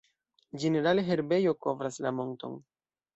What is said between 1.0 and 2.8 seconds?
herbejo kovras la monton.